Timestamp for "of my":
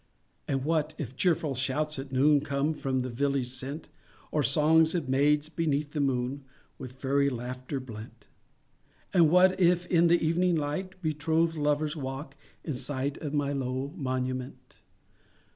13.17-13.53